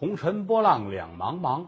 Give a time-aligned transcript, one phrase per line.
[0.00, 1.66] 红尘波浪两茫茫，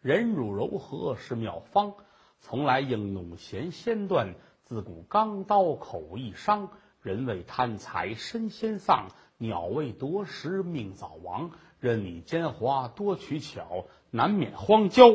[0.00, 1.92] 忍辱柔和是妙方。
[2.40, 6.70] 从来应弄弦先断，自古钢刀口易伤。
[7.02, 11.50] 人为贪财身先丧，鸟为夺食命早亡。
[11.78, 15.14] 任你奸猾多取巧，难免荒郊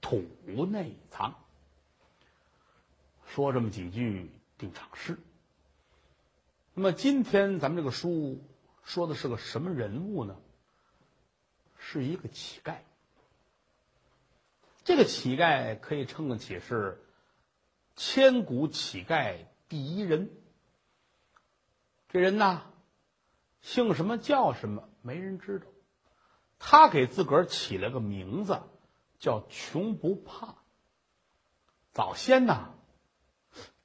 [0.00, 0.24] 土
[0.66, 1.36] 内藏。
[3.26, 4.28] 说这么几句
[4.58, 5.16] 定场诗。
[6.74, 8.42] 那么今天咱们这个书
[8.82, 10.34] 说的是个什么人物呢？
[11.80, 12.76] 是一个乞丐。
[14.84, 17.02] 这个乞丐可以称得起是
[17.96, 20.30] 千古乞丐第一人。
[22.08, 22.62] 这人呢，
[23.60, 25.66] 姓什么叫什么，没人知道。
[26.58, 28.60] 他给自个儿起了个名字，
[29.18, 30.56] 叫穷不怕。
[31.92, 32.74] 早先呢，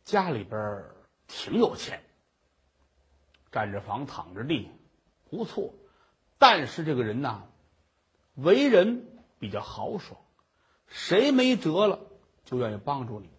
[0.03, 0.85] 家里边
[1.27, 2.03] 挺有钱，
[3.51, 4.69] 占着房，躺着地，
[5.29, 5.73] 不错。
[6.37, 7.47] 但是这个人呢，
[8.35, 9.07] 为人
[9.39, 10.19] 比较豪爽。
[10.87, 11.99] 谁没辙了，
[12.43, 13.29] 就愿意帮助你。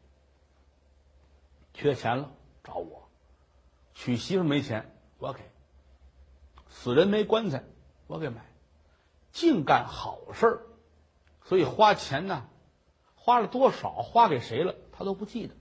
[1.72, 2.32] 缺钱了
[2.64, 3.08] 找我，
[3.94, 5.42] 娶媳妇没钱我给，
[6.68, 7.64] 死人没棺材
[8.08, 8.44] 我给买，
[9.30, 10.66] 净干好事儿。
[11.44, 12.48] 所以花钱呢，
[13.14, 15.54] 花了多少，花给谁了，他都不记得。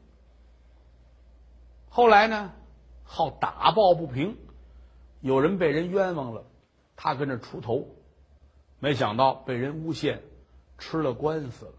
[1.89, 2.53] 后来呢，
[3.03, 4.38] 好打抱不平，
[5.22, 6.45] 有人被人冤枉了，
[6.95, 7.94] 他跟着出头，
[8.80, 10.22] 没想到被人诬陷。
[10.78, 11.72] 吃了官司了，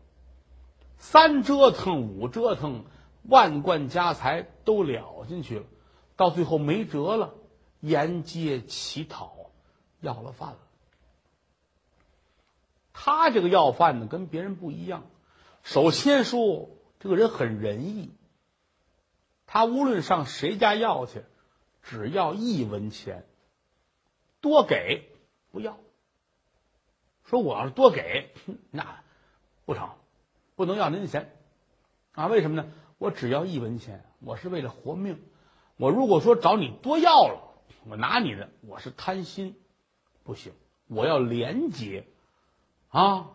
[0.97, 2.87] 三折腾五折腾，
[3.25, 5.67] 万贯家财都了进去了，
[6.17, 7.35] 到最后没辙了，
[7.81, 9.51] 沿街乞讨，
[10.01, 10.59] 要了饭了。
[12.95, 15.05] 他这个要饭呢，跟别人不一样。
[15.63, 18.15] 首先说，这个人很仁义。
[19.45, 21.23] 他无论上谁家要去，
[21.83, 23.27] 只要一文钱，
[24.41, 25.07] 多给
[25.53, 25.77] 不要。
[27.27, 28.31] 说我要是多给，
[28.71, 29.03] 那
[29.65, 29.91] 不成，
[30.55, 31.37] 不能要您的钱
[32.13, 32.27] 啊？
[32.29, 32.73] 为什么呢？
[32.99, 35.23] 我只要一文钱，我是为了活命。
[35.77, 37.53] 我如果说找你多要了，
[37.85, 39.57] 我拿你的，我是贪心，
[40.23, 40.53] 不行。
[40.87, 42.07] 我要廉洁
[42.89, 43.33] 啊，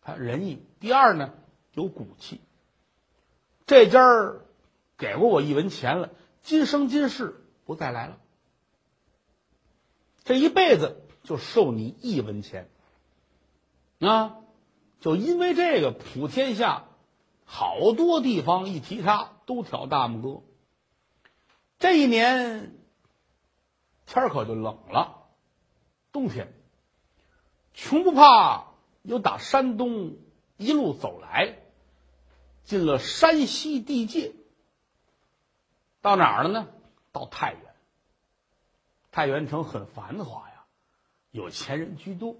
[0.00, 0.62] 他仁义。
[0.80, 1.34] 第二呢，
[1.74, 2.40] 有骨气。
[3.66, 4.46] 这家儿
[4.96, 6.10] 给过我一文钱了，
[6.42, 8.18] 今生今世不再来了，
[10.24, 12.68] 这一辈子就受你一文钱。
[14.00, 14.38] 啊，
[15.00, 16.84] 就因为这个，普天下
[17.44, 20.42] 好多地方一提他都挑大拇哥。
[21.78, 22.74] 这一年
[24.06, 25.28] 天儿可就冷了，
[26.12, 26.52] 冬天，
[27.74, 28.68] 穷不怕
[29.02, 30.16] 又打山东
[30.56, 31.58] 一路走来，
[32.64, 34.32] 进了山西地界，
[36.00, 36.68] 到哪儿了呢？
[37.12, 37.62] 到太原。
[39.10, 40.64] 太原城很繁华呀，
[41.30, 42.36] 有钱人居多。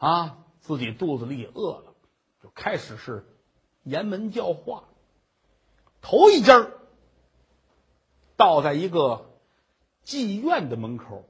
[0.00, 1.94] 啊，自己肚子里也饿了，
[2.42, 3.26] 就开始是
[3.82, 4.84] 严门教化。
[6.00, 6.70] 头一家
[8.34, 9.38] 倒在一个
[10.02, 11.28] 妓院的门口，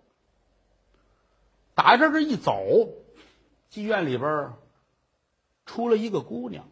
[1.74, 2.54] 打这这一走，
[3.72, 4.52] 妓院里边
[5.66, 6.68] 出了一个姑娘，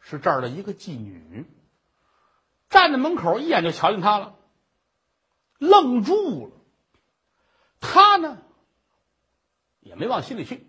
[0.00, 1.44] 是这儿的一个妓女，
[2.70, 4.36] 站在门口，一眼就瞧见他了，
[5.58, 6.52] 愣住了。
[7.78, 8.38] 他呢，
[9.80, 10.66] 也没往心里去。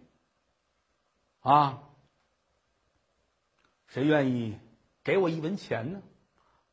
[1.42, 1.84] 啊！
[3.88, 4.60] 谁愿意
[5.04, 6.02] 给我一文钱呢？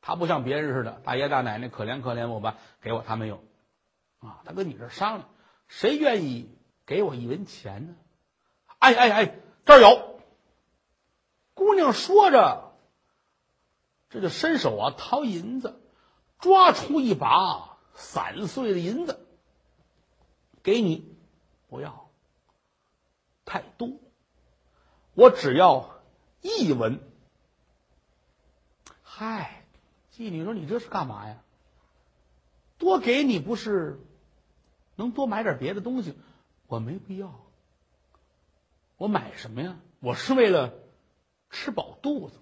[0.01, 3.43] 他不像别人似的，大爷大奶奶可怜可怜我吧，给我他没有。
[4.19, 5.29] 啊，他跟你这商量，
[5.67, 6.49] 谁愿意
[6.85, 7.97] 给我一文钱呢？
[8.79, 9.35] 哎哎哎，
[9.65, 10.21] 这儿有。
[11.55, 12.73] 姑娘说着，
[14.11, 15.81] 这就伸手啊掏银子，
[16.39, 19.27] 抓出一把散碎的银子，
[20.63, 21.17] 给你，
[21.69, 22.11] 不要，
[23.45, 23.89] 太多。
[25.17, 25.99] 我只要
[26.43, 27.01] 一文。
[29.03, 29.65] 嗨，
[30.13, 31.43] 妓女说：“你这是干嘛呀？
[32.77, 33.99] 多给你不是
[34.95, 36.15] 能多买点别的东西？
[36.67, 37.41] 我没必要。
[38.99, 39.79] 我买什么呀？
[40.01, 40.75] 我是为了
[41.49, 42.39] 吃饱肚子。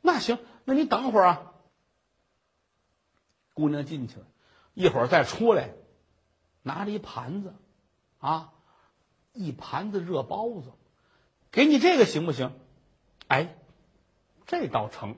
[0.00, 1.52] 那行，那你等会儿啊。”
[3.52, 4.26] 姑娘进去了，
[4.72, 5.74] 一会儿再出来，
[6.62, 7.52] 拿着一盘子，
[8.20, 8.54] 啊，
[9.34, 10.72] 一盘子热包子。
[11.52, 12.52] 给你这个行不行？
[13.28, 13.56] 哎，
[14.46, 15.16] 这倒成。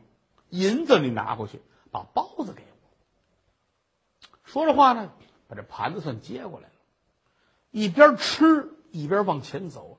[0.50, 4.28] 银子你拿过去，把包子给我。
[4.44, 5.12] 说着话呢，
[5.48, 6.74] 把这盘子算接过来了，
[7.70, 9.98] 一边吃一边往前走。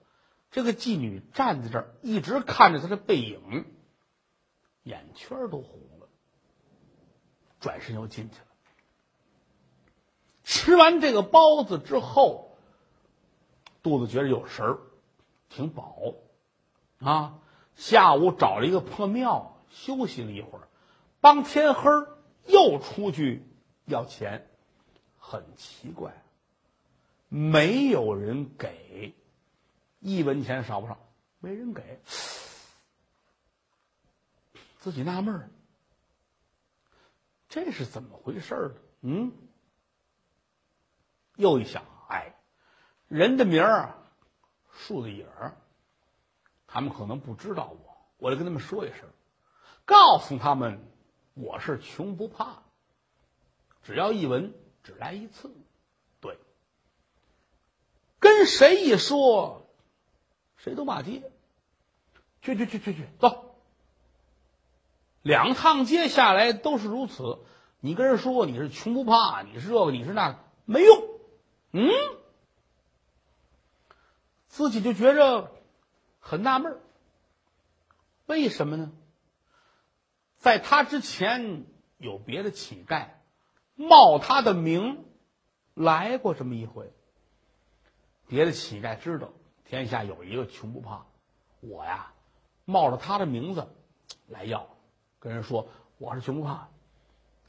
[0.51, 3.65] 这个妓女站在这儿，一直看着他的背影，
[4.83, 6.07] 眼圈都红了。
[7.59, 8.45] 转身又进去了。
[10.43, 12.55] 吃完这个包子之后，
[13.83, 14.79] 肚子觉得有食儿，
[15.49, 16.13] 挺饱，
[16.99, 17.39] 啊，
[17.75, 20.67] 下午找了一个破庙休息了一会儿，
[21.19, 23.43] 帮天黑儿又出去
[23.85, 24.47] 要钱，
[25.17, 26.23] 很奇怪，
[27.27, 29.13] 没有人给，
[29.99, 30.97] 一文钱少不少，
[31.39, 31.99] 没人给，
[34.77, 35.49] 自己纳闷儿，
[37.49, 38.75] 这是怎么回事儿呢？
[39.01, 39.31] 嗯，
[41.35, 42.35] 又一想，哎，
[43.07, 43.97] 人的名儿啊，
[44.71, 45.57] 树的影儿，
[46.75, 49.07] 他们可能不知道我，我得跟他们说一声，
[49.85, 50.85] 告诉他们
[51.33, 52.63] 我是穷不怕，
[53.81, 55.55] 只要一文只来一次，
[56.19, 56.37] 对，
[58.19, 59.69] 跟谁一说，
[60.57, 61.31] 谁都骂街，
[62.41, 63.55] 去去去去去，走。
[65.21, 67.39] 两趟街下来都是如此，
[67.79, 71.07] 你跟人说你是穷不怕，你是这个，你是那个，没用，
[71.71, 71.89] 嗯，
[74.49, 75.53] 自己就觉着
[76.27, 76.79] 很纳闷
[78.25, 78.91] 为什么呢？
[80.37, 81.65] 在他之前
[81.99, 83.09] 有别的乞丐
[83.75, 85.05] 冒他的名
[85.75, 86.91] 来过这么一回，
[88.27, 89.33] 别的乞丐知道
[89.65, 91.05] 天下有一个穷不怕，
[91.59, 92.11] 我呀
[92.65, 93.67] 冒着他的名字
[94.25, 94.67] 来要。
[95.19, 95.69] 跟人说
[95.99, 96.69] 我是穷不怕，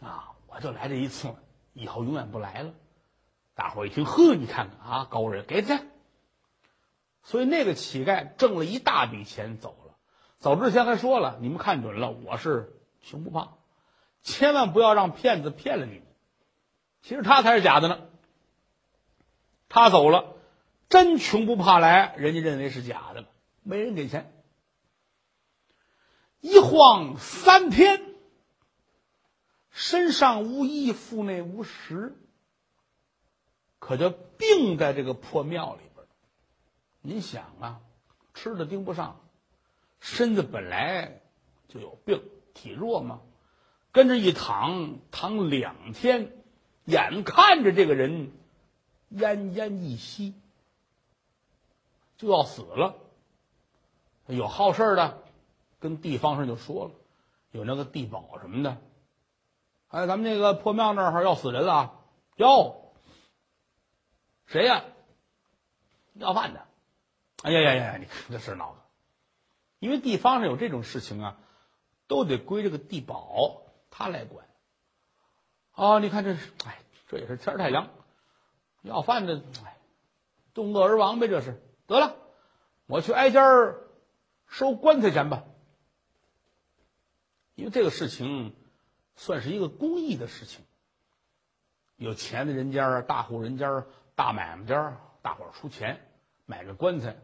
[0.01, 1.35] 啊，我就来这一次，
[1.73, 2.75] 以后永远不来了。
[3.55, 5.83] 大伙儿一听，呵，你看看啊，高人给他。
[7.27, 9.97] 所以那个乞丐挣了一大笔钱走了，
[10.39, 13.55] 走之前还说了：“你们看准了，我是穷不怕，
[14.23, 16.03] 千万不要让骗子骗了你们。”
[17.03, 18.07] 其实他才是假的呢。
[19.69, 20.37] 他走了，
[20.89, 23.29] 真穷不怕来，人家认为是假的了，
[23.65, 24.33] 没人给钱。
[26.39, 28.15] 一晃三天，
[29.71, 32.17] 身上无衣，腹内无食，
[33.81, 35.81] 可就病在这个破庙里
[37.07, 37.81] 您想啊，
[38.35, 39.21] 吃的盯不上，
[40.01, 41.21] 身子本来
[41.69, 42.21] 就有病，
[42.53, 43.21] 体弱嘛，
[43.93, 46.33] 跟着一躺躺两天，
[46.85, 48.33] 眼看着这个人
[49.13, 50.35] 奄奄一息，
[52.17, 52.97] 就要死了。
[54.27, 55.23] 有好事的。
[55.79, 56.91] 跟地方上就说了，
[57.53, 58.79] 有那个地保什么的，
[59.89, 62.01] 哎，咱们那个破庙那儿要死人了，
[62.37, 62.93] 哟，
[64.47, 64.85] 谁呀？
[66.15, 66.67] 要饭的。
[67.43, 67.97] 哎呀呀呀！
[67.99, 68.81] 你看这事闹的，
[69.79, 71.39] 因为地方上有这种事情啊，
[72.07, 74.47] 都得归这个地保他来管。
[75.73, 76.79] 啊，你看这是，哎，
[77.09, 77.91] 这也是天太凉，
[78.83, 79.77] 要饭的，哎，
[80.55, 81.63] 冻饿而亡呗，这是。
[81.87, 82.17] 得了，
[82.87, 83.43] 我去挨家
[84.49, 85.45] 收棺材钱吧。
[87.55, 88.57] 因为这个事情
[89.15, 90.65] 算是一个公益的事情，
[91.97, 93.85] 有钱的人家、大户人家、
[94.15, 96.01] 大买卖家，大伙儿出钱
[96.47, 97.17] 买个棺材，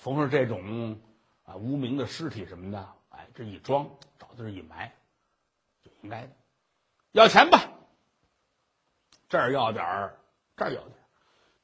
[0.00, 0.98] 逢上这种
[1.44, 4.92] 啊无名的尸体什么的，哎，这一装，找地儿一埋，
[5.84, 6.32] 就应该的。
[7.12, 7.70] 要钱吧，
[9.28, 10.18] 这儿要点儿，
[10.56, 11.04] 这儿要点儿，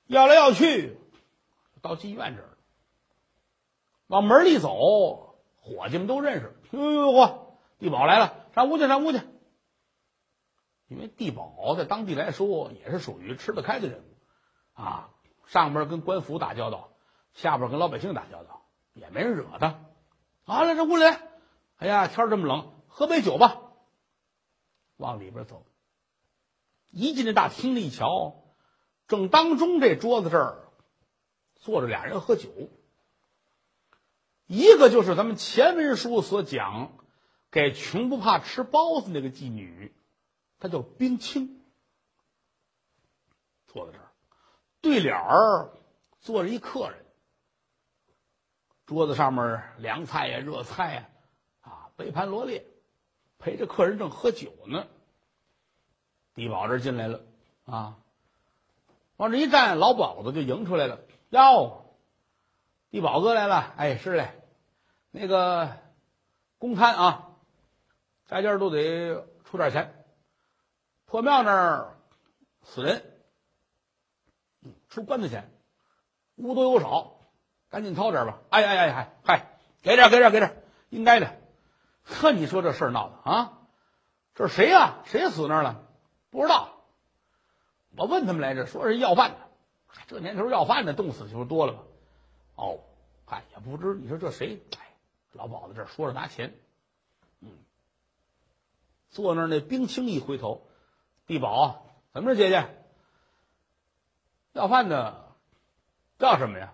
[0.06, 0.98] 要来要去，
[1.80, 2.58] 到妓院这儿
[4.06, 7.46] 往门里走，伙计们都认识，哟哟嚯！
[7.78, 9.20] 地保来了，上屋去，上屋去。
[10.88, 15.10] 因为地保在当地来说也是属于吃得开的人物，啊，
[15.46, 16.92] 上边跟官府打交道，
[17.36, 19.78] 下边跟老百姓打交道，也没人惹他。
[20.46, 21.04] 啊，了这屋里。
[21.76, 23.60] 哎呀，天这么冷，喝杯酒吧。
[24.96, 25.64] 往里边走，
[26.90, 28.42] 一进这大厅里一瞧，
[29.06, 30.68] 正当中这桌子这儿
[31.54, 32.50] 坐着俩人喝酒，
[34.46, 36.90] 一个就是咱们前文书所讲。
[37.48, 39.94] 给穷不怕吃包子那个妓女，
[40.58, 41.62] 她叫冰清，
[43.66, 44.10] 坐在这儿，
[44.82, 45.70] 对脸儿
[46.20, 47.05] 坐着一客人，
[48.86, 51.08] 桌子上面凉菜呀、热菜呀，
[51.60, 52.64] 啊，杯盘罗列，
[53.38, 54.86] 陪着客人正喝酒呢。
[56.34, 57.20] 地保这进来了，
[57.64, 57.96] 啊，
[59.16, 61.00] 往这一站，老鸨子就迎出来了，
[61.30, 61.84] 哟，
[62.90, 64.30] 地保哥来了，哎，是嘞，
[65.10, 65.76] 那个
[66.58, 67.22] 公摊啊。
[68.28, 70.04] 家家都得出点钱，
[71.04, 71.96] 破庙那儿
[72.64, 73.04] 死人，
[74.88, 75.48] 出棺材钱，
[76.34, 77.15] 无多有少，
[77.76, 78.38] 赶紧掏点吧。
[78.48, 81.38] 哎哎哎嗨嗨，给点给点给点，应该的。
[82.04, 83.58] 呵，你说这事闹的啊？
[84.34, 85.00] 这是谁呀？
[85.04, 85.82] 谁死那了？
[86.30, 86.70] 不知道。
[87.94, 89.36] 我问他们来着，说是要饭的。
[90.06, 91.82] 这年头要饭的冻死就多了吧？
[92.54, 92.80] 哦，
[93.26, 94.58] 嗨，也不知你说这谁？
[94.78, 94.94] 哎，
[95.32, 96.54] 老鸨子这说着拿钱。
[99.10, 100.66] 坐那，那冰清一回头，
[101.26, 102.74] 地保怎么着，姐姐？
[104.54, 105.34] 要饭的，
[106.18, 106.72] 叫什么呀？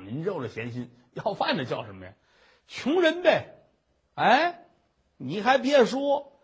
[0.00, 2.14] 啊，您这闲心， 要饭的叫什么呀？
[2.66, 3.54] 穷人呗。
[4.14, 4.66] 哎，
[5.16, 6.40] 你还别说，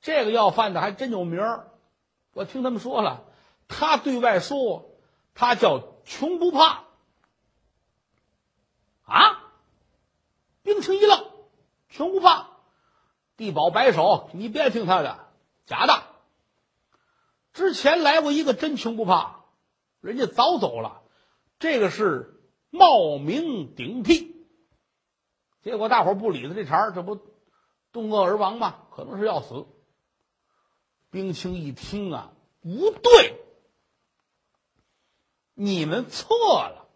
[0.00, 1.68] 这个要饭的还真有名儿。
[2.32, 3.24] 我听他们说了，
[3.68, 4.90] 他对外说
[5.34, 6.84] 他叫穷不怕。
[9.04, 9.52] 啊！
[10.62, 11.30] 冰清一愣，
[11.88, 12.48] 穷不怕。
[13.36, 15.28] 地保摆手，你别听他的，
[15.66, 16.02] 假的。
[17.52, 19.44] 之前来过一个真穷不怕，
[20.00, 21.02] 人家早走了。
[21.58, 22.35] 这个是
[22.76, 24.46] 冒名顶替。
[25.62, 27.20] 结果大伙不理他这茬儿，这不
[27.92, 28.86] 冻饿而亡吗？
[28.90, 29.66] 可能是要死。
[31.10, 33.40] 冰清一听啊，不对，
[35.54, 36.88] 你们错了，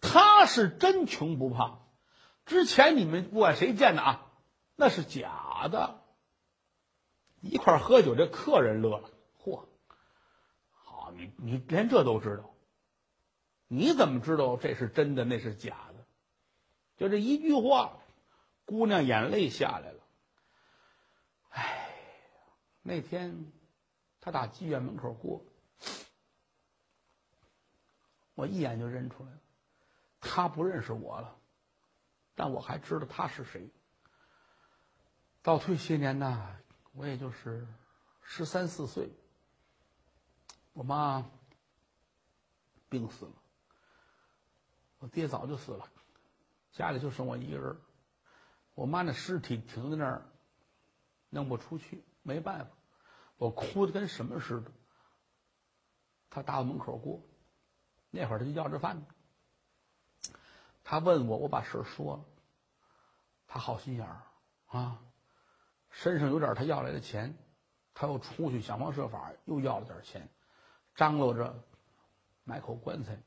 [0.00, 1.78] 他是真穷不怕。
[2.46, 4.32] 之前你们不管谁见的啊，
[4.76, 6.02] 那是假的。
[7.40, 9.66] 一块喝酒，这客人乐了，嚯，
[10.70, 12.53] 好，你你连这都知道，
[13.68, 16.04] 你怎么知道这是真的，那是假的？
[16.96, 17.98] 就这一句话，
[18.64, 20.00] 姑娘眼泪下来了。
[21.50, 21.88] 哎，
[22.82, 23.52] 那天
[24.20, 25.44] 他打妓院门口过，
[28.34, 29.38] 我一眼就认出来了，
[30.20, 31.36] 他不认识我了，
[32.34, 33.68] 但我还知道他是谁。
[35.42, 36.56] 倒退些年呐，
[36.92, 37.66] 我也就是
[38.22, 39.10] 十三四岁，
[40.72, 41.28] 我妈
[42.88, 43.32] 病死了，
[45.04, 45.86] 我爹早就死了。
[46.72, 47.76] 家里就剩我一个人，
[48.72, 50.26] 我妈那尸体停在那儿，
[51.28, 52.70] 弄不出去，没办法，
[53.36, 54.72] 我哭的跟什么似的。
[56.30, 57.20] 他打我门口过，
[58.08, 59.06] 那会儿他就要着饭呢。
[60.82, 62.24] 他问我，我把事儿说了。
[63.46, 64.22] 他好心眼儿
[64.68, 65.02] 啊，
[65.90, 67.36] 身上有点他要来的钱，
[67.92, 70.30] 他又出去想方设法又要了点钱，
[70.94, 71.62] 张罗着
[72.42, 73.22] 买口棺材，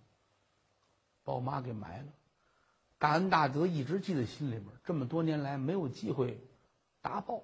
[1.28, 2.06] 把我妈给埋了。
[2.98, 6.42] 大恩大德一直记在心里边，这么多年来没有机会
[7.02, 7.44] 答报。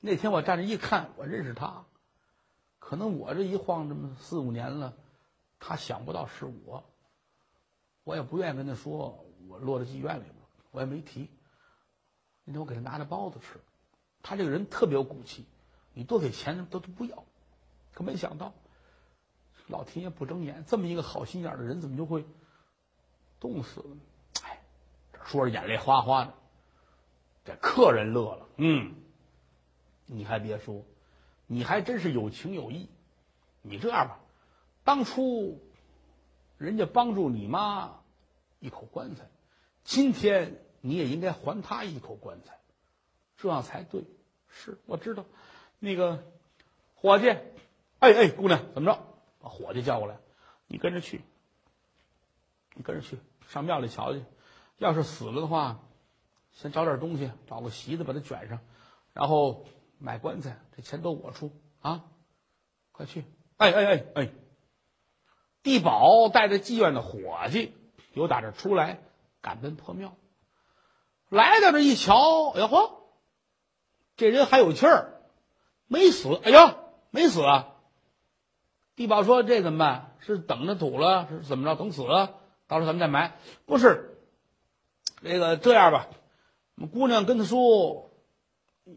[0.00, 1.86] 那天我站着一看，我认识他，
[2.78, 4.92] 可能我这一晃这么四五年了，
[5.58, 6.84] 他想不到是我。
[8.04, 10.34] 我也不愿意跟他说我落到妓院里边，
[10.70, 11.30] 我也没提。
[12.44, 13.58] 那天我给他拿着包子吃，
[14.22, 15.46] 他这个人特别有骨气，
[15.94, 17.24] 你多给钱都都不要。
[17.94, 18.52] 可没想到，
[19.68, 22.26] 老天爷不睁眼，这么一个好心眼的人，怎么就会
[23.40, 23.96] 冻死了？
[24.42, 24.60] 哎，
[25.12, 26.34] 这说着眼泪哗哗的，
[27.44, 28.46] 这客人乐了。
[28.56, 28.94] 嗯，
[30.06, 30.84] 你还别说，
[31.46, 32.88] 你还真是有情有义。
[33.62, 34.20] 你这样吧，
[34.84, 35.60] 当初
[36.58, 38.00] 人家帮助你妈
[38.58, 39.28] 一口棺材，
[39.84, 42.58] 今天你也应该还他一口棺材，
[43.36, 44.04] 这样才对。
[44.48, 45.24] 是，我知道。
[45.78, 46.24] 那个
[46.94, 47.30] 伙计，
[47.98, 49.06] 哎哎，姑娘，怎么着？
[49.40, 50.18] 把伙计叫过来，
[50.66, 51.22] 你跟着去，
[52.74, 53.18] 你跟着去
[53.50, 54.24] 上庙里瞧去。
[54.78, 55.80] 要是死了的话，
[56.52, 58.60] 先找点东西，找个席子把它卷上，
[59.12, 59.66] 然后
[59.98, 62.04] 买棺材，这钱都我出啊！
[62.92, 63.24] 快去！
[63.56, 64.30] 哎哎哎哎！
[65.62, 67.74] 地保带着妓院的伙计
[68.14, 69.00] 由打这出来，
[69.42, 70.16] 赶奔破庙。
[71.28, 72.92] 来到这一瞧，哎呀嚯，
[74.16, 75.20] 这人还有气儿，
[75.86, 76.40] 没死！
[76.42, 76.76] 哎呀，
[77.10, 77.74] 没死啊！
[78.96, 80.16] 地保说：“这怎么办？
[80.20, 81.76] 是等着土了，是怎么着？
[81.76, 82.39] 等死了，
[82.70, 83.36] 到时候咱们再埋。”
[83.66, 84.06] 不是。
[85.22, 86.08] 这个这样吧，
[86.76, 88.10] 我们姑娘跟他说，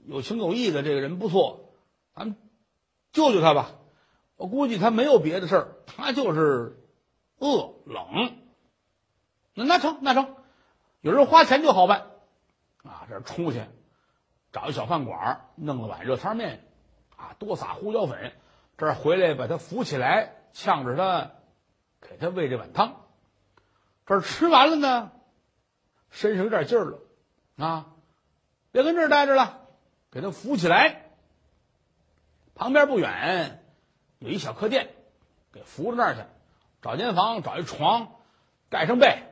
[0.06, 1.74] 有情有义的这个人不错，
[2.16, 2.38] 咱们
[3.12, 3.72] 救救他吧。
[4.38, 6.82] 我估计他没有别的事儿，他就是
[7.40, 8.38] 饿冷。
[9.54, 10.34] 那那成那成，
[11.02, 12.08] 有人花钱就好办
[12.84, 13.06] 啊！
[13.10, 13.62] 这出去
[14.54, 16.66] 找一小饭馆，弄了碗热汤面，
[17.18, 18.32] 啊，多撒胡椒粉，
[18.78, 21.32] 这回来把他扶起来，呛着他，
[22.00, 23.03] 给他喂这碗汤。
[24.06, 25.12] 这儿吃完了呢。
[26.10, 27.00] 身上有点劲儿了，
[27.58, 27.94] 啊，
[28.72, 29.62] 别跟这儿待着了，
[30.12, 31.10] 给他扶起来。
[32.54, 33.64] 旁边不远
[34.20, 34.94] 有一小客店，
[35.52, 36.22] 给扶到那儿去，
[36.84, 38.12] 找间房，找一床，
[38.70, 39.24] 盖上被，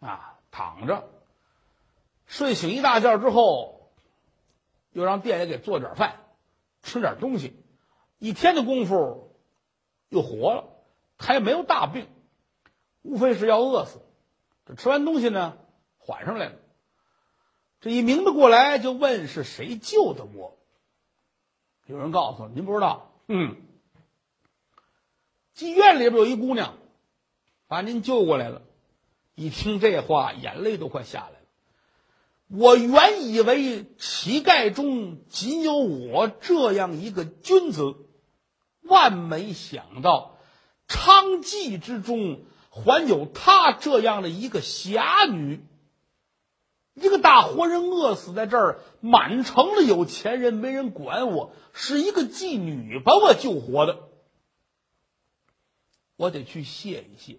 [0.00, 1.10] 啊，躺着。
[2.26, 3.92] 睡醒一大觉之后，
[4.92, 6.20] 又让店里给做点饭，
[6.82, 7.62] 吃点东西。
[8.18, 9.36] 一天的功夫，
[10.08, 10.64] 又活了。
[11.18, 12.08] 他也没有大病，
[13.04, 14.00] 无非是要饿死。
[14.66, 15.56] 这吃完东西呢？
[15.98, 16.56] 缓上来了，
[17.80, 20.58] 这一明白过来，就问是谁救的我。
[21.86, 23.56] 有人告诉您不知道，嗯，
[25.56, 26.74] 妓院里边有一姑娘，
[27.68, 28.60] 把您救过来了。
[29.34, 31.46] 一听这话，眼泪都快下来了。
[32.48, 37.96] 我原以为乞丐中仅有我这样一个君子，
[38.82, 40.36] 万没想到
[40.86, 45.64] 娼妓之中还有她这样的一个侠女，
[46.94, 54.08] 一个大活人饿死在这儿，满城的有钱人没人管我，是一个妓女把我救活的，
[56.16, 57.38] 我得去谢一谢，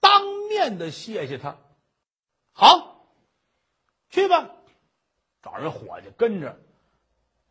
[0.00, 1.58] 当面的谢谢她。
[2.52, 3.06] 好，
[4.10, 4.50] 去吧，
[5.42, 6.58] 找人伙计跟着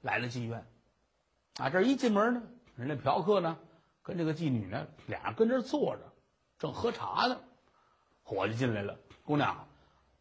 [0.01, 0.67] 来了妓院，
[1.57, 2.43] 啊，这一进门呢，
[2.75, 3.57] 人家嫖客呢。
[4.03, 6.13] 跟这个妓女呢，俩人跟这坐着，
[6.57, 7.41] 正喝茶呢。
[8.23, 9.67] 伙计进来了，姑娘，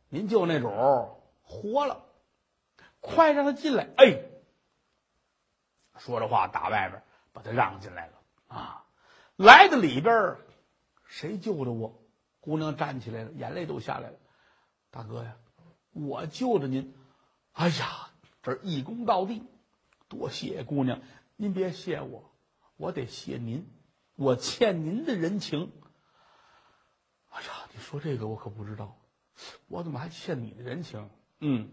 [0.08, 2.04] 您就那种活了，
[3.00, 3.88] 快让他进来。
[3.96, 4.20] 哎，
[5.98, 8.12] 说着话打外边把他让进来了
[8.48, 8.84] 啊。
[9.36, 10.36] 来到里边，
[11.06, 12.00] 谁救的我？
[12.40, 14.18] 姑娘站起来了，眼泪都下来了。
[14.90, 15.36] 大哥呀，
[15.92, 16.94] 我救的您。
[17.52, 18.10] 哎呀，
[18.42, 19.42] 这一躬到地，
[20.08, 21.00] 多谢姑娘，
[21.36, 22.30] 您别谢我。
[22.76, 23.66] 我得谢您，
[24.16, 25.72] 我欠您的人情。
[27.34, 28.96] 哎呀，你说这个我可不知道，
[29.66, 31.10] 我怎么还欠你的人情？
[31.40, 31.68] 嗯，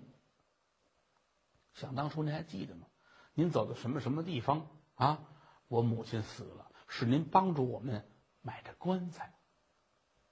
[1.75, 2.87] 想当初您还记得吗？
[3.35, 5.19] 您走到什么什么地方啊？
[5.67, 8.03] 我母亲死了，是您帮助我们
[8.41, 9.35] 买的棺材。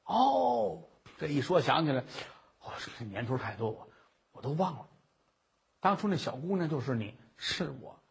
[0.03, 2.03] 哦，这一说想起来，
[2.59, 3.87] 我这年头太多，我
[4.31, 4.89] 我都忘了。
[5.79, 8.01] 当初那小姑娘就是你，是我，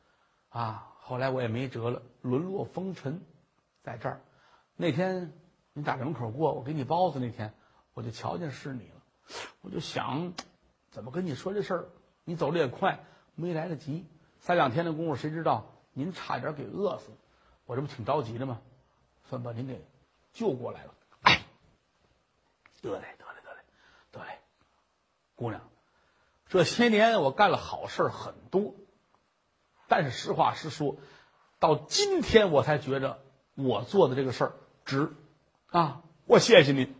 [0.51, 0.95] 啊。
[1.01, 3.27] 后来我也没辙了，沦落风尘，
[3.83, 4.21] 在这儿。
[4.77, 5.33] 那天
[5.79, 7.55] 你打门口过，我给你包子那天，
[7.95, 9.03] 我就瞧见是你了。
[9.61, 10.35] 我就想，
[10.91, 11.89] 怎么跟你说这事儿？
[12.25, 13.05] 你走的也快，
[13.37, 14.05] 没来得及。
[14.41, 17.13] 三两天的功夫，谁知道您差点给饿死，
[17.65, 18.61] 我这不挺着急的吗？
[19.29, 19.87] 算把您给
[20.33, 20.95] 救过来了。
[22.81, 23.61] 得嘞，得嘞，得嘞，
[24.11, 24.39] 得嘞，
[25.37, 25.61] 姑娘，
[26.49, 28.75] 这些年我干了好事很多。
[29.87, 30.97] 但是实话实说，
[31.61, 33.21] 到今天我才觉着
[33.55, 34.53] 我做的这个事儿
[34.85, 35.13] 值，
[35.71, 36.03] 啊！
[36.27, 36.95] 我谢谢您。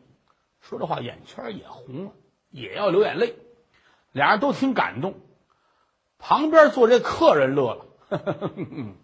[0.61, 2.13] 说这话眼圈也红了，
[2.51, 3.37] 也要流眼泪。
[4.13, 5.15] 俩人都挺感动。
[6.19, 7.87] 旁边坐这客人乐了，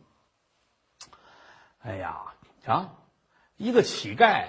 [1.79, 3.07] 哎呀，瞧，
[3.57, 4.49] 一个乞丐，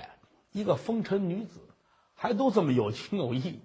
[0.52, 1.60] 一个风尘女子，
[2.16, 3.62] 还都这么有情有义。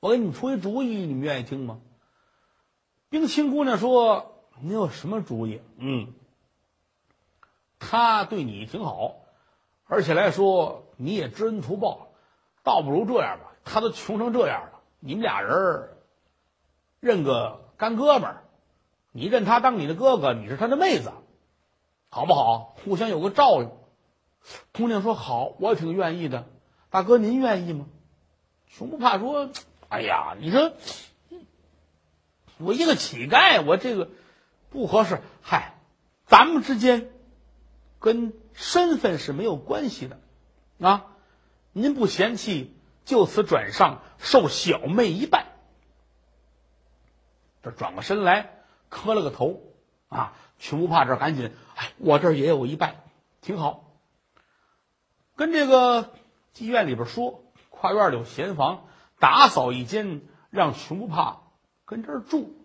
[0.00, 1.80] 我给你们出一主意，你们愿意听吗？
[3.08, 4.32] 冰清姑娘说。
[4.58, 5.60] 你有什么主意？
[5.76, 6.14] 嗯，
[7.78, 9.25] 他对你挺好，
[9.86, 12.08] 而且来说你也知恩图报，
[12.62, 13.52] 倒不如这样吧。
[13.64, 15.90] 他都穷成这样了，你们俩人
[17.00, 18.44] 认个干哥们儿，
[19.12, 21.12] 你认他当你的哥哥，你是他的妹子，
[22.10, 22.76] 好不好？
[22.84, 23.70] 互相有个照应。
[24.72, 26.46] 姑娘说好，我挺愿意的。
[26.90, 27.86] 大哥，您愿意吗？
[28.68, 29.50] 熊不怕说，
[29.88, 30.72] 哎呀，你说
[32.58, 34.08] 我一个乞丐，我这个。
[34.68, 35.78] 不合适，嗨，
[36.26, 37.08] 咱们之间
[37.98, 40.18] 跟身份是没有关系的
[40.80, 41.06] 啊！
[41.72, 45.46] 您不嫌弃，就此转上受小妹一拜。
[47.62, 49.62] 这转过身来，磕了个头
[50.08, 50.32] 啊！
[50.58, 53.04] 穷不怕这赶紧，哎，我这儿也有一拜，
[53.42, 53.92] 挺好。
[55.34, 56.14] 跟这个
[56.54, 58.88] 妓院里边说，跨院里有闲房，
[59.18, 61.42] 打扫一间，让穷不怕
[61.84, 62.56] 跟这儿住。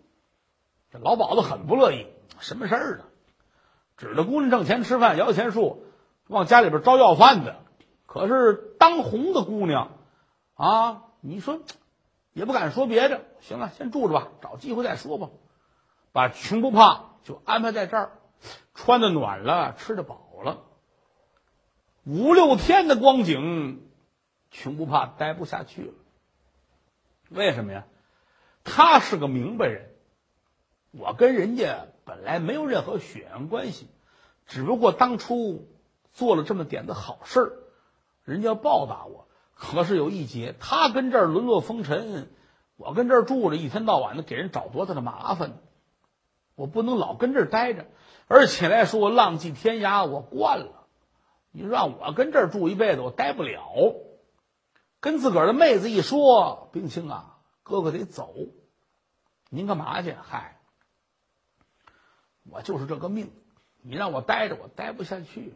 [0.90, 2.06] 这老鸨子很不乐意，
[2.40, 3.04] 什么事儿呢？
[3.96, 5.84] 指着姑娘挣钱吃饭，摇钱树，
[6.26, 7.60] 往家里边招要饭的。
[8.06, 9.92] 可是当红的姑娘，
[10.54, 11.60] 啊，你说
[12.32, 13.22] 也不敢说别的。
[13.40, 15.30] 行了，先住着吧，找机会再说吧。
[16.12, 18.12] 把穷不怕就安排在这儿，
[18.74, 20.62] 穿的暖了，吃的饱了。
[22.04, 23.88] 五六天的光景，
[24.50, 25.92] 穷不怕待不下去了。
[27.30, 27.84] 为什么呀？
[28.64, 29.91] 他是个明白人。
[30.92, 33.88] 我跟人家本来没有任何血缘关系，
[34.46, 35.66] 只不过当初
[36.12, 37.52] 做了这么点的好事儿，
[38.24, 39.26] 人家要报答我。
[39.54, 42.30] 可是有一节，他跟这儿沦落风尘，
[42.76, 45.58] 我跟这儿住着，一天到晚的给人找多大的麻烦，
[46.56, 47.86] 我不能老跟这儿待着。
[48.28, 50.86] 而且来说，浪迹天涯我惯了，
[51.52, 53.62] 你让我跟这儿住一辈子，我待不了。
[55.00, 58.34] 跟自个儿的妹子一说，冰清啊，哥哥得走，
[59.48, 60.14] 您干嘛去？
[60.22, 60.51] 嗨。
[62.50, 63.30] 我就是这个命，
[63.82, 65.54] 你让我待着，我待不下去，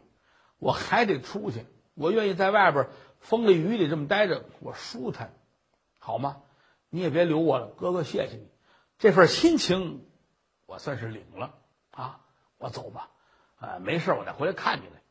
[0.57, 1.65] 我还得出去。
[1.93, 5.33] 我愿意在外边风里雨里这么待着，我舒坦，
[5.99, 6.37] 好吗？
[6.89, 8.47] 你也别留我了，哥哥，谢谢你，
[8.97, 10.05] 这份心情
[10.65, 11.53] 我算是领了
[11.91, 12.21] 啊！
[12.57, 13.09] 我走吧，
[13.59, 15.01] 啊，没事，我再回来看你来。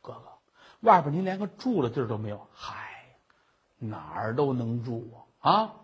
[0.00, 0.38] 哥哥，
[0.80, 3.18] 外边您连个住的地儿都没有，嗨，
[3.78, 5.50] 哪儿都能住啊！
[5.50, 5.74] 啊，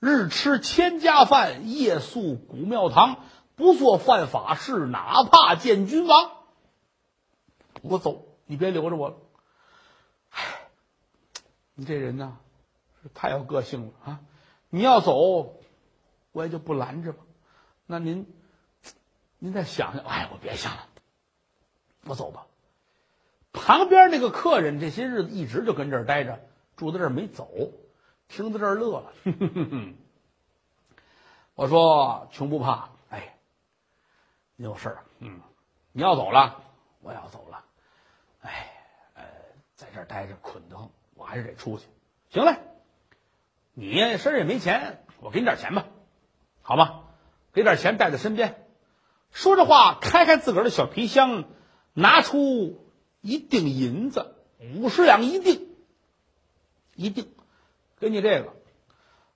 [0.00, 3.18] 日吃千家饭，夜宿古庙堂。
[3.56, 6.32] 不做犯法事，哪怕见君王。
[7.82, 9.16] 我走，你别留着我了。
[10.30, 10.42] 唉，
[11.74, 12.38] 你这人呢，
[13.02, 14.20] 是太有个性了啊！
[14.68, 15.56] 你要走，
[16.32, 17.24] 我也就不拦着吧。
[17.86, 18.26] 那您，
[19.38, 20.86] 您再想想，哎，我别想了，
[22.04, 22.46] 我走吧。
[23.52, 26.40] 旁边那个客人这些日子一直就跟这儿待着，
[26.76, 27.48] 住在这儿没走，
[28.28, 29.12] 听到这儿乐了。
[31.56, 32.90] 我说穷不怕，
[34.64, 35.40] 有事儿，嗯，
[35.92, 36.62] 你要走了，
[37.00, 37.64] 我要走了，
[38.42, 38.70] 哎，
[39.14, 39.22] 呃，
[39.74, 41.86] 在这儿待着困得慌，我还是得出去。
[42.30, 42.58] 行嘞，
[43.74, 45.86] 你身上也没钱，我给你点钱吧，
[46.62, 47.02] 好吗？
[47.52, 48.66] 给点钱带在身边。
[49.30, 51.44] 说着话，开开自个儿的小皮箱，
[51.92, 52.86] 拿出。
[53.22, 54.34] 一锭银子，
[54.76, 55.68] 五十两一锭，
[56.94, 57.28] 一锭，
[57.98, 58.54] 给你这个。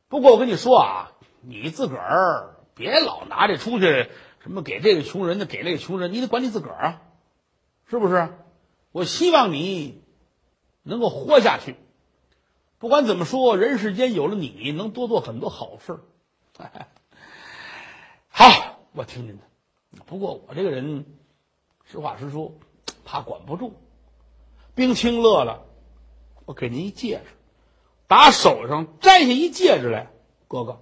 [0.08, 4.10] 不过我跟你说啊，你自个儿别老拿这出去，
[4.44, 7.02] 什么给这个穷人的，给那个穷人，你得管你自个儿啊，
[7.88, 8.28] 是不是？
[8.92, 10.02] 我希望你
[10.83, 11.74] 能够活下去。
[12.78, 15.98] 不管怎么说，人世间有了你，能多做很多好事。
[18.28, 19.42] 好，我听您的。
[20.04, 21.07] 不过我这个人，
[21.90, 22.52] 实话实说。
[23.07, 23.74] 怕管不住，
[24.74, 25.66] 冰清乐了，
[26.46, 27.30] 我给您一戒指，
[28.07, 30.11] 打手上摘下一戒指来，
[30.48, 30.80] 哥哥，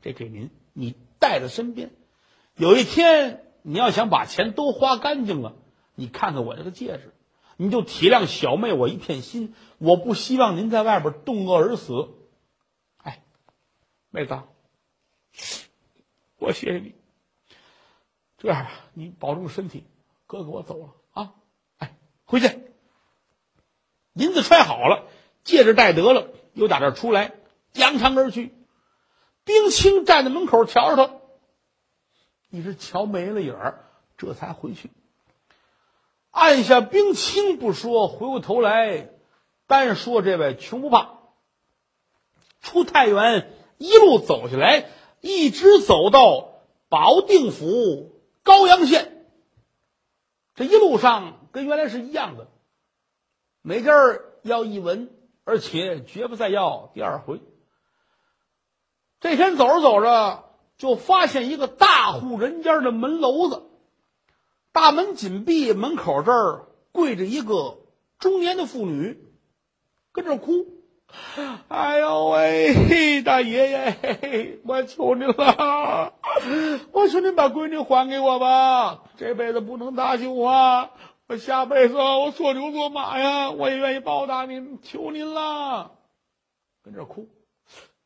[0.00, 1.92] 这给您，你带在身边。
[2.56, 5.54] 有一天你要想把钱都花干净了，
[5.94, 7.14] 你看看我这个戒指，
[7.56, 9.54] 你就体谅小妹我一片心。
[9.78, 12.08] 我不希望您在外边冻饿而死。
[12.98, 13.22] 哎，
[14.10, 14.38] 妹子，
[16.38, 16.94] 我谢谢你。
[18.38, 19.84] 这样吧，你保重身体，
[20.26, 21.34] 哥哥我走了啊。
[21.78, 22.48] 哎回去，
[24.14, 25.06] 银子揣好了，
[25.44, 27.34] 戒指戴得了，又打这出来，
[27.72, 28.54] 扬长而去。
[29.44, 31.14] 冰清站在门口瞧着他，
[32.52, 33.84] 一直瞧没了影儿，
[34.16, 34.90] 这才回去。
[36.30, 39.08] 按下冰清不说，回过头来
[39.66, 41.18] 单说这位穷不怕。
[42.60, 44.86] 出太原一路走下来，
[45.20, 49.26] 一直走到保定府高阳县。
[50.54, 51.40] 这一路上。
[51.52, 52.48] 跟原来是一样的，
[53.60, 53.92] 每家
[54.40, 55.10] 要一文，
[55.44, 57.42] 而且绝不再要第二回。
[59.20, 63.62] 这天走着走着，就发现一个大户人家的门楼子，
[64.72, 67.78] 大门紧闭，门口这儿跪着一个
[68.18, 69.18] 中年的妇女，
[70.12, 70.66] 跟这哭
[71.68, 76.14] ：“哎呦喂，大爷爷，我求您了，
[76.92, 80.90] 我求您把闺女还给我吧，这辈子不能搭救啊！”
[81.28, 85.92] 我下辈子我做牛做马呀，我也愿意报答您，求您了。
[86.82, 87.28] 跟这哭，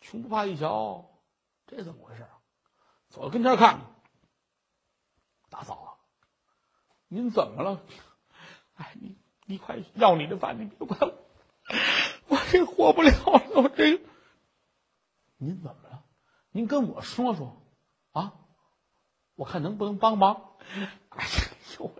[0.01, 1.07] 穷不怕一瞧，
[1.67, 2.25] 这怎么回事？
[3.17, 3.81] 走到跟前看，
[5.49, 5.97] 大嫂，
[7.09, 7.81] 您怎么了？
[8.75, 11.15] 哎，你你快要你的饭，你别管我，
[12.29, 13.63] 我这活不了了。
[13.63, 14.03] 我这，
[15.39, 16.05] 您怎么了？
[16.51, 17.57] 您跟我说说
[18.13, 18.35] 啊，
[19.35, 20.53] 我看能不能帮忙。
[21.09, 21.31] 哎呀。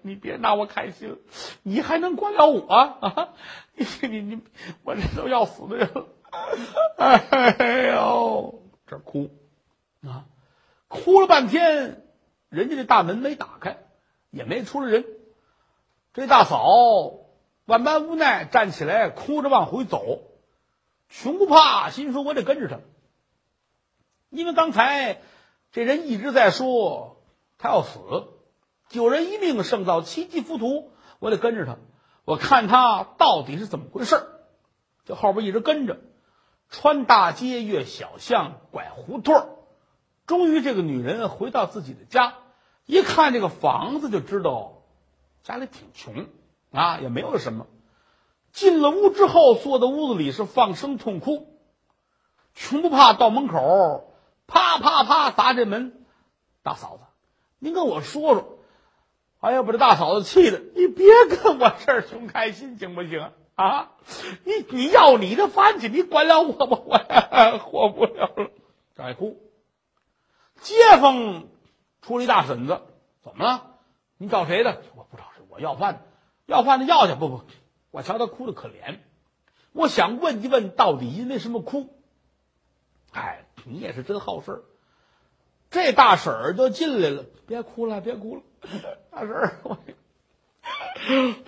[0.03, 1.19] 你别拿我开心了，
[1.63, 3.35] 你还能管了我啊？
[3.77, 4.43] 你你你，
[4.85, 6.07] 我这都要死的人了！
[6.97, 9.31] 哎呦，这哭
[10.03, 10.25] 啊，
[10.89, 12.07] 哭了半天，
[12.49, 13.79] 人家这大门没打开，
[14.31, 15.05] 也没出来人。
[16.15, 16.67] 这大嫂
[17.67, 20.23] 万般无奈，站起来哭着往回走。
[21.09, 22.81] 穷不怕，心说我得跟着他，
[24.31, 25.21] 因为刚才
[25.73, 27.23] 这人一直在说
[27.59, 28.01] 他要死。
[28.89, 31.79] 救人一命胜造七级浮屠，我得跟着他，
[32.25, 34.25] 我看他到底是怎么回事
[35.05, 35.99] 就后边一直跟着，
[36.69, 39.56] 穿大街，越小巷，拐胡同
[40.27, 42.35] 终于这个女人回到自己的家，
[42.85, 44.83] 一看这个房子就知道
[45.43, 46.27] 家里挺穷
[46.73, 47.67] 啊，也没有什么。
[48.53, 51.47] 进了屋之后，坐在屋子里是放声痛哭，
[52.55, 54.13] 穷不怕到门口，
[54.47, 56.05] 啪啪啪砸这门，
[56.63, 57.03] 大嫂子，
[57.59, 58.53] 您跟我说说。
[59.39, 60.61] 哎呀，把这大嫂子气的！
[60.75, 63.93] 你别跟我这儿穷开心，行不行啊？
[64.45, 66.81] 你你要你的饭去，你管了我吗？
[66.89, 68.51] 我活不了了，
[68.97, 69.37] 再哭。
[70.67, 71.45] 街坊
[72.03, 72.83] 出了一大婶子，
[73.23, 73.77] 怎么了？
[74.19, 74.83] 你找谁的？
[74.97, 76.03] 我不找谁，我要饭，
[76.45, 77.15] 要饭的要去。
[77.15, 77.43] 不不，
[77.93, 78.99] 我瞧他哭的可怜，
[79.73, 81.95] 我想问一问，到底因为什么哭？
[83.13, 84.63] 哎，你也是真好事儿。
[85.71, 88.43] 这大婶儿就进来了，别哭了，别哭了，
[89.13, 89.79] 大婶儿，我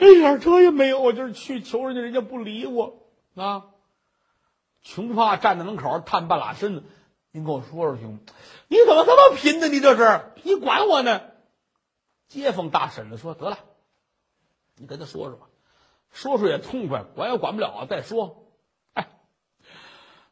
[0.07, 3.03] 一点辙也没有，我就是去求人家，人家不理我
[3.35, 3.65] 啊。
[4.81, 6.85] 穷怕站在门口探半拉身子，
[7.31, 8.19] 您跟我说说，兄，
[8.69, 9.69] 你怎么这么贫呢？
[9.69, 11.23] 你这是，你管我呢？
[12.29, 13.59] 街坊大婶子说：“得了，
[14.77, 15.49] 你跟他说说吧，
[16.11, 18.53] 说说也痛快，管也管不了啊，再说。”
[18.95, 19.09] 哎，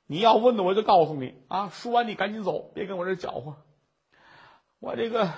[0.07, 1.69] 你要问的，我就告诉你啊。
[1.71, 3.57] 说完，你赶紧走，别跟我这搅和。
[4.79, 5.33] 我这个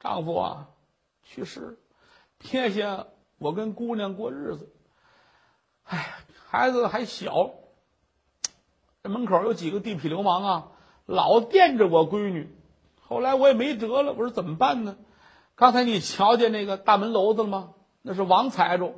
[0.00, 0.68] 丈夫啊，
[1.22, 1.78] 去世，
[2.38, 3.06] 撇下
[3.38, 4.74] 我跟姑娘过日子。
[5.84, 6.14] 哎，
[6.46, 7.50] 孩子还小，
[9.02, 10.66] 这门口有几个地痞流氓啊，
[11.06, 12.54] 老惦着我闺女。
[13.00, 14.96] 后来我也没辙了，我说怎么办呢？
[15.54, 17.70] 刚才你瞧见那个大门楼子了吗？
[18.02, 18.94] 那是王财主。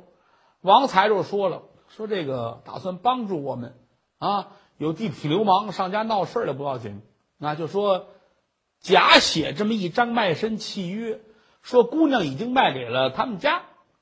[0.61, 3.75] 王财主说了，说这个打算帮助我们
[4.17, 4.49] 啊。
[4.77, 7.03] 有地痞流氓上家闹事儿了不要紧，
[7.37, 8.07] 那就说
[8.79, 11.21] 假写这么一张卖身契约，
[11.61, 13.61] 说姑娘已经卖给了他们家，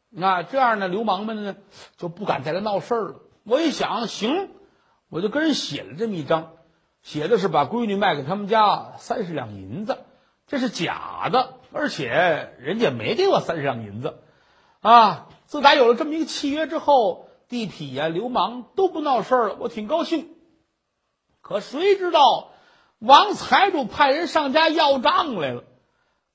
[0.10, 1.58] 那这样呢，流氓们呢
[1.98, 3.16] 就不敢再来闹事儿了。
[3.44, 4.50] 我一想，行，
[5.10, 6.54] 我就跟人写了这么一张，
[7.02, 9.98] 写的是把闺女卖给他们家三十两银子，
[10.48, 14.20] 这是假的，而且人家没给我三十两银子
[14.82, 15.28] 啊。
[15.46, 20.36] 自打有了这么一个契约之后，地痞呀、流氓都不闹事儿了，我挺高兴。
[21.42, 22.52] 可谁知道，
[23.00, 25.64] 王财主派人上家要账来了，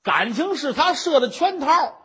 [0.03, 1.95] 感情是他设的圈套，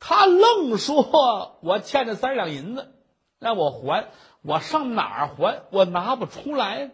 [0.00, 2.94] 他愣说我欠着三十两银子，
[3.38, 4.08] 让我还，
[4.46, 5.62] 我上哪儿还？
[5.70, 6.90] 我拿不出来，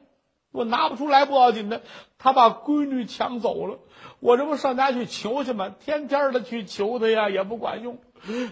[0.52, 1.82] 我拿不出来不要紧的，
[2.16, 3.80] 他把闺女抢走了，
[4.20, 5.74] 我这不上家去求去吗？
[5.80, 7.98] 天天的去求他呀，也不管用。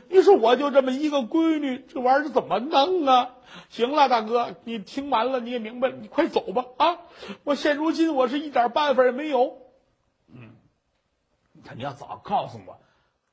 [0.08, 3.36] 你说我就这么一个闺女，这玩意儿怎么弄啊？
[3.68, 6.98] 行了，大哥，你听完了你也明白了，你快走吧啊！
[7.44, 9.58] 我现如今我是一点办法也没有。
[10.32, 10.56] 嗯，
[11.52, 12.80] 你看你要早告诉我，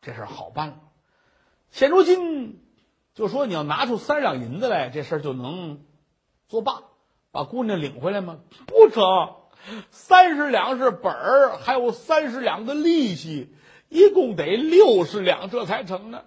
[0.01, 0.75] 这事儿好办了。
[1.71, 2.64] 现如今
[3.15, 5.79] 就说你要拿出三两银子来，这事儿就能
[6.47, 6.83] 作罢，
[7.31, 8.39] 把姑娘领回来吗？
[8.67, 9.35] 不成，
[9.89, 13.55] 三十两是本儿，还有三十两的利息。
[13.87, 16.23] 一共得六十两，这才成呢。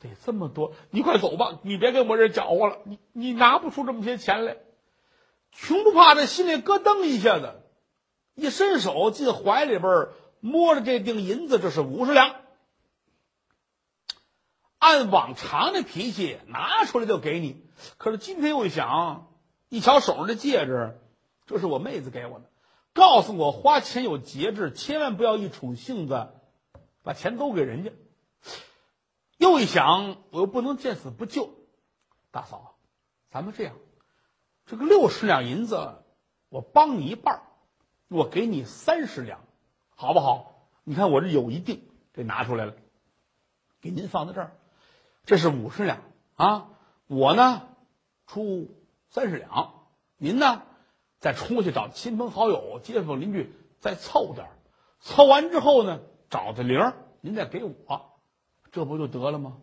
[0.00, 2.78] 得这么多，你快走吧，你别跟我这搅和了。
[2.84, 4.56] 你你拿不出这么些钱来，
[5.52, 7.60] 穷不怕这心里咯噔一下子，
[8.34, 10.08] 一伸手进怀里边
[10.40, 12.34] 摸着这锭银子，这是五十两。
[14.78, 17.64] 按往常的脾气，拿出来就给你。
[17.96, 19.32] 可是今天又一想，
[19.68, 21.00] 一瞧手上的戒指，
[21.46, 22.44] 这是我妹子给我的。
[22.92, 26.28] 告诉我花钱有节制，千万不要一宠性子，
[27.02, 27.92] 把钱都给人家。
[29.36, 31.50] 又一想，我又不能见死不救。
[32.30, 32.76] 大嫂，
[33.30, 33.74] 咱们这样，
[34.66, 36.02] 这个六十两银子，
[36.48, 37.42] 我帮你一半
[38.08, 39.40] 我给你三十两，
[39.94, 40.68] 好不好？
[40.84, 42.74] 你看我这有一定，给拿出来了，
[43.80, 44.56] 给您放在这儿。
[45.28, 45.98] 这是五十两
[46.36, 46.70] 啊，
[47.06, 47.68] 我呢
[48.26, 48.70] 出
[49.10, 49.74] 三十两，
[50.16, 50.62] 您呢？
[51.20, 54.48] 再出去找亲朋好友、街坊邻居，再凑点
[55.00, 58.18] 凑完之后呢，找的零您再给我，
[58.72, 59.58] 这不就得了吗？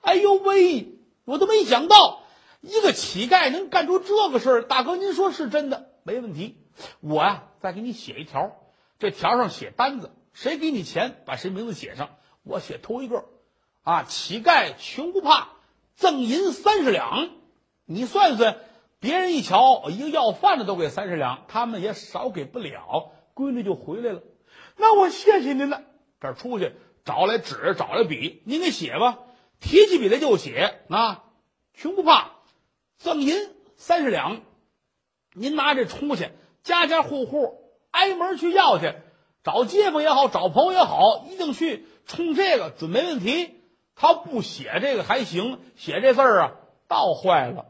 [0.00, 2.22] 哎呦喂，我都没想到
[2.62, 4.62] 一个乞丐能干出这个事儿。
[4.62, 5.90] 大哥，您说是真的？
[6.02, 6.56] 没问题，
[7.00, 8.56] 我呀再给你写一条，
[8.98, 13.26] 这条上写单子，谁给你钱，把谁名字写上，我写头一个。
[13.84, 15.48] 啊，乞丐穷不怕，
[15.94, 17.30] 赠银三十两，
[17.84, 18.58] 你算算。
[18.98, 23.12] 别人一瞧，一个要饭的都给三十两，他们也少给不了。
[23.34, 24.22] 闺女就回来了，
[24.78, 25.82] 那我谢谢您了。
[26.20, 26.72] 这出去
[27.04, 29.18] 找来纸，找来笔，您给写吧。
[29.60, 31.24] 提起笔来就写啊，
[31.74, 32.30] 穷不怕，
[32.96, 33.36] 赠银
[33.76, 34.40] 三十两。
[35.34, 36.30] 您拿这出去，
[36.62, 37.58] 家家户户
[37.90, 38.94] 挨门去要去，
[39.42, 43.54] 找街坊也好，找朋友也好，一定去冲这个准没问题。
[43.96, 46.52] 他不写这个还行，写这字儿啊，
[46.88, 47.66] 倒坏了。